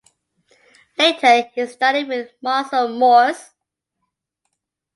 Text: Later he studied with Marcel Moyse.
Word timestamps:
Later 0.97 1.43
he 1.53 1.67
studied 1.67 2.07
with 2.07 2.31
Marcel 2.41 2.87
Moyse. 2.87 3.51